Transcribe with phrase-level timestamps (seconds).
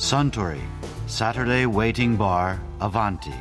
[0.00, 0.62] Suntory
[1.06, 3.34] Saturday Waiting Bar Avanti.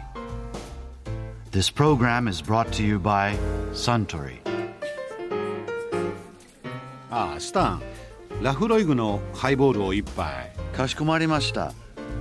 [1.51, 3.37] This program is brought to you by
[3.71, 4.39] Suntory.
[7.09, 7.81] ああスタン
[8.41, 11.71] ラフロイグのハイボールを一杯かしこまりました。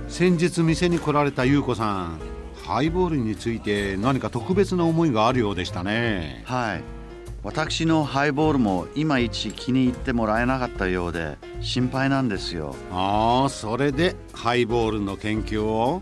[0.07, 2.19] 先日店に来られた優子さん
[2.63, 6.98] ハイボールについて何か特別な思いがあるようでしたねはい。
[7.43, 12.75] 私のハイボールもいまいち気に入ってもらえなかったようで心配なんですよ。
[12.91, 16.01] ああそれでハイボールの研究を？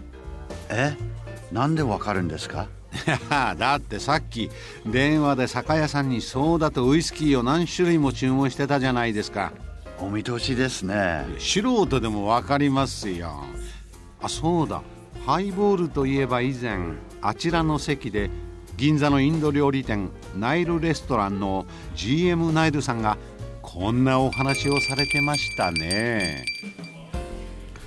[0.69, 0.97] え？
[1.51, 2.67] なんでわかるんですか？
[3.29, 4.49] だってさっき
[4.85, 9.51] 電話で酒屋さんにソーダとウイスキーを何種類も注文してたじゃないですか。
[9.99, 11.25] お見通しですね。
[11.37, 13.43] 素人でも分かりますよ。
[14.21, 14.81] あそうだ。
[15.25, 16.79] ハイボールといえば以前
[17.21, 18.31] あちらの席で
[18.77, 23.17] 銀座のインド料理店ナイルレストランの GM ナイルさんが
[23.63, 26.45] こんなお話をされてましたね。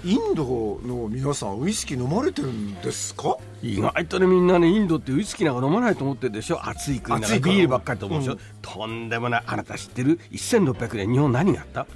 [0.02, 3.36] インドの皆さんウイスキー飲まれてるんですか？
[3.62, 6.68] 意外とねみんなねインドってウイスキーなんか飲まないと思ってるでしょ？
[6.68, 7.54] 暑い国だから暑いから。
[7.54, 8.38] ビールばっかりと思うでしょ、うん。
[8.60, 9.42] とんでもない。
[9.46, 11.86] あなた知ってる？1600年日本何があった？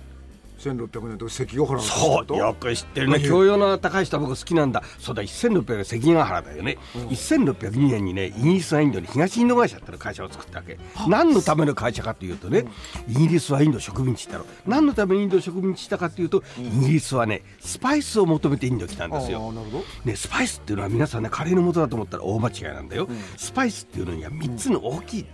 [0.71, 3.19] 1600年と関ヶ原のそうよく知ってるね。
[3.19, 4.83] 何教養の高い人は僕好きなんだ。
[4.99, 10.79] そうだ1600年関ヶ原だよね、1602年にねイギリスはインドに東インド会社っていう会社を作ったわけ。
[11.09, 12.65] 何のための会社かというとね、
[13.09, 19.49] イギリスはインド植民地したろ何のためにインドを植民地したかというと、イギリスはねスパイスを求めてインドに来たんですあよ。
[19.51, 19.85] あなるほど。
[20.05, 25.27] ね、スパイスっていうのは皆さんねカレーの元だと思ったら大間違いなんだよ、スパイスっていうのには3つの大きい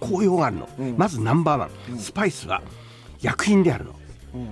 [0.00, 2.62] 効用があるの、まずナンバーワン、スパイスは
[3.20, 3.97] 薬品であるの、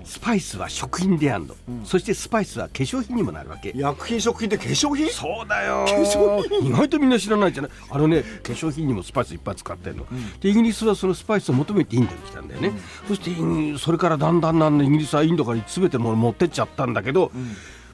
[0.04, 3.72] スパイスは食品であるの、そしてスパイスは化粧品にもなるわけ。
[3.74, 5.08] 薬品食品って化粧品？
[5.10, 5.86] そうだよ。
[5.86, 6.68] 粧品？
[6.68, 7.70] 意外とみんな知らないじゃない。
[7.90, 10.06] あのね化粧品にもスパイスいっぱい使ってるの、
[10.40, 12.72] でイギリスはそのスパイスを求めてインドに来たんだよね、
[13.06, 17.30] そしてうんそれからだんだんだんだんイギリスはインドから全てのもの持ってっちゃったんだけど、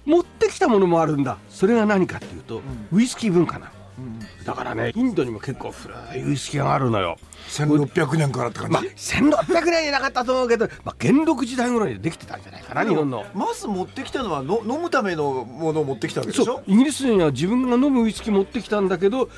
[0.05, 1.39] 持ってきたものもあるんだ。
[1.49, 2.61] それが何かっていうと、
[2.93, 3.73] ウイスキー文化なの、
[4.45, 7.19] だからねインドにも結構古いウイスキーがあるのよ。
[7.49, 13.25] 1600年からって感じ、まあ1600年じゃなかったと思うけど、まあ、元禄時代ぐらいでできてたんじゃないかな日本の。
[13.35, 16.63] まず持ってきたのはの飲むためのものを持ってきたわけでしょ？
[16.67, 19.29] イギリスには自分が飲むウイスキー持ってきたんだけど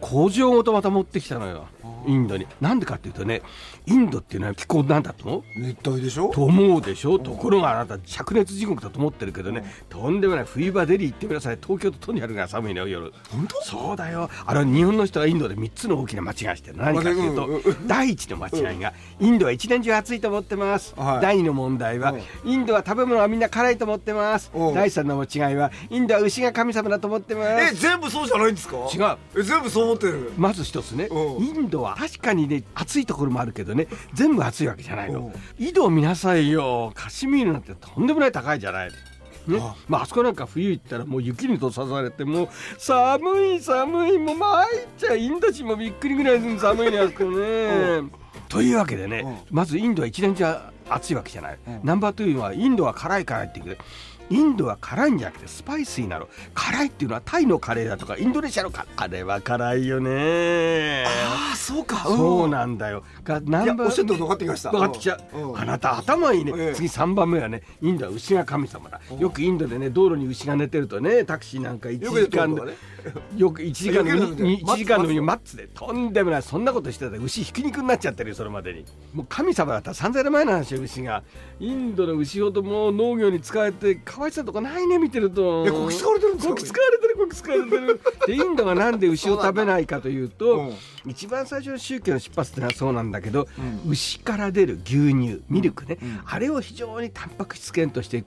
[0.00, 1.66] 工場ごとまた持ってきたのよ。
[2.06, 2.46] インドに。
[2.60, 3.42] なんでかっていうとね
[3.86, 5.28] インドっていうのは気候なんだと。
[5.28, 6.28] 思う熱帯でしょ？
[6.28, 7.18] と思うでしょ？
[7.18, 10.44] ところがあなた灼熱地獄だと思ってるけどねとんでもない。
[10.44, 11.58] 冬場デリー行ってください。
[11.62, 13.12] 東京ととにかくが寒いのよ夜。
[13.30, 13.62] 本当？
[13.62, 14.30] そうだよ。
[14.46, 17.48] あの日本の人はインドで3つの大きな間違いしてる何かっていうと、
[17.86, 21.20] 第一の間違いがインドは一年中暑いと思ってます、はい。
[21.20, 24.74] 第二の問題は、インドは食べ物はみんな辛いと思ってます、うん。
[24.74, 27.74] 第三の間違いはインドは牛が神様だと思ってます。
[27.74, 28.76] え全部そうじゃないんですか？
[28.92, 29.16] 違う。
[29.38, 30.32] え全部そう思ってる。
[30.36, 31.40] まず一つね、う。
[31.40, 35.32] んインドは確かにね暑いところもあるけどね全部暑いわけじゃないの。
[35.58, 35.62] う。
[35.62, 36.92] ん井戸を見なさいよ。
[36.94, 38.90] カシミールなんてとんでもない高いじゃない
[39.46, 39.58] ね。
[39.60, 42.48] あまああそこなんか冬行ったらもう雪に閉ざされてもう
[42.78, 48.10] 寒い寒いもう参っちゃうインド人もびっくりぐらい寒いねあそこね。
[48.48, 53.84] というわけでね、まずインドは一年中暑いわけじゃない、ナンバー2はインドは辛い辛いって言うけど
[54.30, 56.28] インドは辛いんじゃなくてスパイシーなの。
[56.54, 58.92] 辛いっていうのはタイのカレーだとかインドネシアのカレー。
[58.96, 61.04] あれは辛いよね。
[61.06, 62.04] ああそうか。
[62.04, 63.02] そうなんだよ。
[63.24, 64.70] がナいやンバーおっしゃってること分かってきました。
[64.70, 65.58] 分かってきた、うん。
[65.58, 66.74] あなた頭いいね、ええ。
[66.74, 69.00] 次3番目はねインドは牛が神様だ。
[69.18, 72.76] よくインドでね道路に牛が寝てるとねタクシーなんか1よく時間でね。
[73.36, 75.68] よく1時間のよくやるんだよ1時間のにマ待ッツで。
[75.68, 76.42] とんでもない。
[76.42, 78.84] そんなことしてたら牛ひき肉になっちゃってるよそれまでに。
[79.12, 79.90] もう神様だった。
[79.90, 81.24] ら3000年前の話よ牛が。
[81.58, 85.64] インドの牛ほどもう農業に使えてかわいそうなとこないね見てると。
[85.66, 88.00] えここ使われてるんですかここ使われてるここ使われてる。
[88.26, 90.74] でインドがなんで牛を食べないかというと、うん。
[91.06, 93.48] 一番最初の宗教の出発ってのはそうなんだけど、
[93.86, 98.24] 牛から出る牛乳ミルクね、あれを非常にタンパク質源として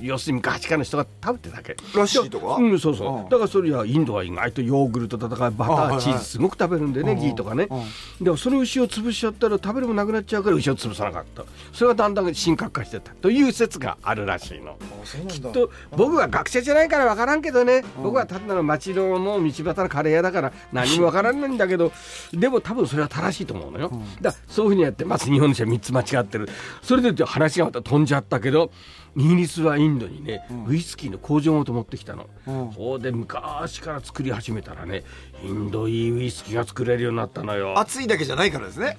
[0.00, 1.76] 要するに昔からの人が食べてたわけ。
[1.96, 2.56] ラッシーとか？
[2.56, 2.62] う。
[2.62, 3.28] んそうそう、うん。
[3.28, 8.24] だからそれはインドは意外とヨーグルトだとかバター、チーズすごく食べるんでね、うんギーとかね、うん。
[8.24, 11.44] でもその牛を潰しちゃったら食べるもなくなっちゃうから牛を潰さなかった。
[11.72, 14.76] それがだんだん神格化してったという説があるらしいの。
[15.04, 15.50] そうなんだ。
[15.50, 21.92] と僕は学者じゃないから分からんけどね、僕はただの町のもう道端のカレー屋だから何も分からないんだけど。
[22.32, 23.90] でも多分それは正しいと思うのよ、
[24.20, 26.48] だからそういうふうにやってまず日本の人は3つ間違ってる。
[26.82, 28.70] それで話がまた飛んじゃったけど
[29.16, 32.72] イギリスはインドにね、ウイスキーの工場ごと持ってきたの、うん。
[32.72, 35.04] そうで昔から作り始めたらね
[35.44, 37.78] インドいいウイスキーが作れるようになったのよ。
[37.78, 38.96] 暑いだけじゃないからですね。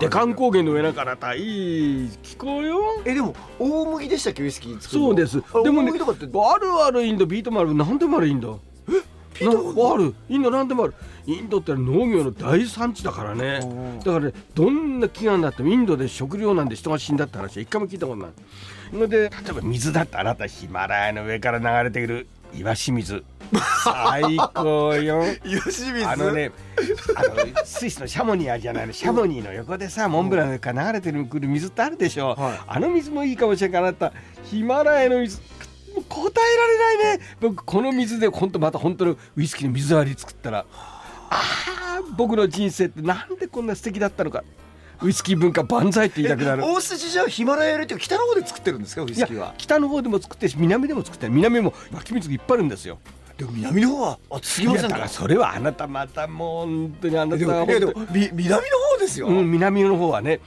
[0.00, 2.80] で観光源の上だからたいい気候よ。
[3.04, 5.06] えでも大麦でしたっけウイスキー作るの？
[5.08, 5.42] そうです。
[5.52, 6.24] あでもね大麦とかって。
[6.24, 8.60] あるあるインドビートもある何でもあるインド。
[9.40, 10.14] えなある。
[10.28, 10.94] インド何でもある。
[11.26, 13.60] インドって農業の大産地だからね。
[14.04, 18.30] だからねどんな飢餓になってもインドで食料なんで人が死んだって話は一回も聞いたことない
[18.92, 23.24] ので例えば水だってあなたヒマラヤの上から流れている岩清水。
[23.84, 25.22] 最高よ。
[26.06, 26.52] あのね
[27.16, 28.92] あのスイスのシャモニーあるじゃないの。
[28.92, 32.60] シャモニーの横でさモンブランの上から流れてくる水ってあるでしょ、はい。
[32.66, 34.12] あの水もいいかもしれんからあなた
[34.44, 35.40] ヒマラヤの水。
[36.08, 37.24] 答えられないね。
[37.40, 40.64] 僕この水で本当また本当のウイスキーの水割り作ったら
[41.30, 44.44] あー僕の人生ってなんでこんな素敵だったのか
[45.02, 46.64] ウイスキー文化万歳って言いたくなる。
[46.64, 49.54] 大筋じゃあヒマラヤよりって北の方で作ってるんですかウイスキーは？
[49.56, 52.98] 北の方でも作って南でも作ってる南も湧き水がいっぱいあるんですよ。
[53.38, 55.08] でも南の方は暑すぎませんか？
[55.08, 60.40] それはあなたまたもう本当にあなでたは南の方ですよ、うん、南の方はね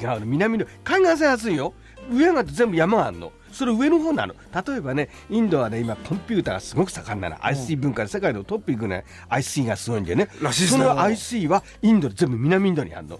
[0.00, 0.26] 違うの。
[0.26, 1.74] 南の海岸線暑いよ。
[2.08, 3.32] 上が全部山があるの。
[3.50, 4.34] それ上の方なの。
[4.34, 7.44] 例えばねインドはね今コンピューターがすごく盛んなの。
[7.44, 9.04] IC 文化で世界のトップ行くね。
[9.28, 10.28] IC がすごいんだよね。
[10.40, 13.18] らしいですねその IC はインドで全部南インドにあるの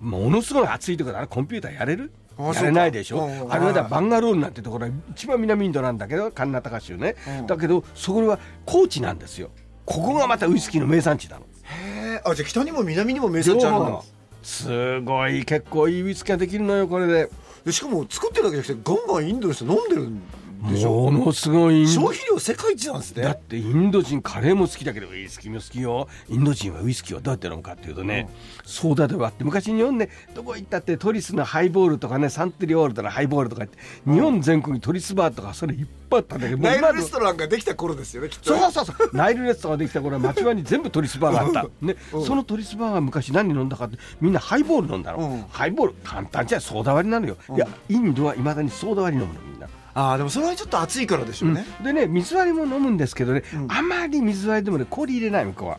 [0.00, 2.12] ものすごい暑いところであれコンピューターやれる？
[2.38, 3.28] あやれないでしょ？
[3.28, 7.46] そうあれはだバンガロールなんてところは一番南インドなんだけどカンナタカ州ね、うん。
[7.46, 9.50] だけどそこは高地なんですよ。
[9.84, 11.46] ここがまたウイスキーの名産地なの。
[11.64, 14.02] へえあじゃあ北にも南にも名産地あるんだ。
[14.42, 15.44] すごい。
[15.44, 17.30] 結構いいウイスキーができるのよこれで。
[17.64, 20.22] でしかも作ってるだけじゃなくてガンガンインドの人飲んでるん
[20.58, 21.86] ものすごい。
[21.86, 23.22] 消費量世界一なんですね。
[23.22, 26.08] だってインド人カレーも好きだけどウイスキーも好きよ。
[26.28, 28.28] インド人はウイスキーをどうやって飲むかっていうとね、
[28.64, 38.56] ソーダで割って昔日本ねどこ行ったってトリスのハイボールとかねサントリーオールとかハイボールとかって日本全国にトリスバーとかそれいっぱいあったんだけどナイルレストランができた頃ですよねきっと。
[38.56, 39.10] そうそうそう。
[39.12, 45.42] ナイルレストランができた頃は町場に全部トリスバーがあった、ね、そのトリスバーが昔何飲んだかってみんなハイボール飲んだの、うん。
[45.50, 45.94] ハイボール。
[46.04, 49.68] 簡単じゃんソーダ割りなのよ、いやインドはいまだにソーダ割り飲むのみんな。
[49.98, 55.78] ああでもそれはちょっと暑いからでしょうね、でね水割りも飲むんですけどね、あまり水割りでもね氷入れない向こうは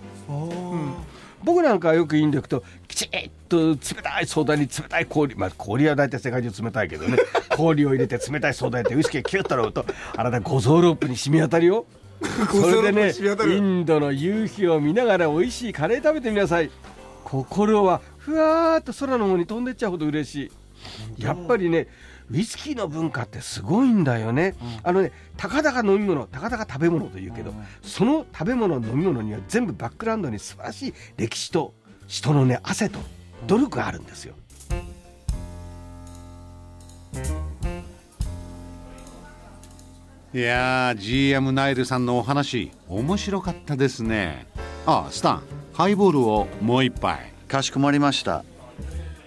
[1.41, 7.17] 僕なんかはよくインド行くときちっと冷たいソーダに冷たい氷まあ氷は大体世界中冷たいけどね
[7.55, 9.85] 氷を入れて冷たいソーダてウイスキーキュッと飲むと
[10.17, 11.85] あなた五臓六腑に染み当たるよ。
[12.51, 13.13] それでね
[13.47, 16.69] インドの夕日を見ながら美味しいカレー食べてみなさい。
[17.23, 20.51] 心はふわーっと空の方に飛んでっちゃうほど嬉し
[21.17, 21.23] い。
[21.23, 21.87] やっぱりね
[22.31, 31.73] ウイスキーの文化ってすごいんだよね、あのねたかだか飲み物たかだか食べ物というけど、その食べ物飲み物には全部バックグラウンドに素晴らしい歴史と
[32.07, 32.99] 人のね汗と
[33.47, 34.35] 努力があるんですよ。
[40.31, 44.45] いやー GM ナイルさんのお話面白かったですね。
[44.85, 45.43] あスタン
[45.73, 47.33] ハイボールをもう一杯。
[47.47, 48.45] かしこまりました